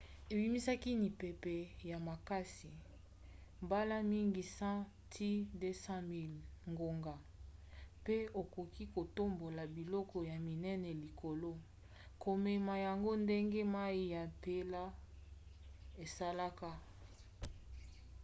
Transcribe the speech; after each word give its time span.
ebimisaka 0.33 0.91
mipepe 1.03 1.55
ya 1.89 1.97
makasi 2.07 2.69
mbala 3.63 3.97
mingi 4.11 4.41
100-200 4.59 5.97
miles/ngonga 6.11 7.15
pe 8.05 8.15
ekoki 8.41 8.83
kotombola 8.93 9.63
biloko 9.75 10.17
ya 10.31 10.37
minene 10.47 10.89
likolo 11.03 11.51
komema 12.23 12.73
yango 12.85 13.11
ndenge 13.23 13.61
mai 13.73 13.99
ya 14.13 14.21
mpela 14.33 14.83
esalaka 16.03 16.71